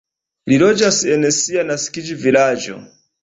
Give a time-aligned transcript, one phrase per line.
[0.51, 2.81] Li loĝas en sia naskiĝvilaĝo.